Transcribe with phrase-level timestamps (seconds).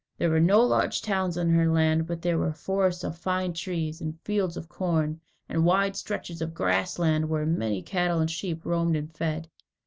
[0.17, 4.01] There were no large towns in her land, but there were forests of fine trees,
[4.01, 8.65] and fields of corn, and wide stretches of grass land where many cattle and sheep
[8.65, 9.47] roamed and fed.